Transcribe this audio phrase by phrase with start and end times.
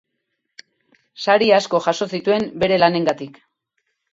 [1.25, 3.39] Sari asko jaso zituen bere lanengatik.